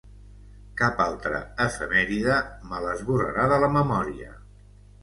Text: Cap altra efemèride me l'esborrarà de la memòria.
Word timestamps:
Cap 0.81 1.03
altra 1.05 1.41
efemèride 1.67 2.41
me 2.73 2.83
l'esborrarà 2.87 3.47
de 3.55 3.63
la 3.67 3.73
memòria. 3.79 4.37